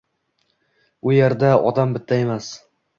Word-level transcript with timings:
u 1.11 1.15
erda 1.27 1.55
odam 1.73 1.97
bitta 1.99 2.23
emas 2.27 2.55